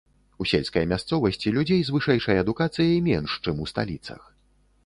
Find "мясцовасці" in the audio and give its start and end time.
0.93-1.53